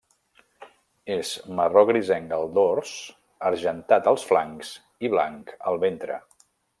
És 1.15 1.33
marró 1.59 1.83
grisenc 1.89 2.33
al 2.37 2.47
dors, 2.57 2.95
argentat 3.53 4.09
als 4.13 4.25
flancs 4.31 4.73
i 5.09 5.13
blanc 5.17 5.55
al 5.73 5.79
ventre. 5.89 6.19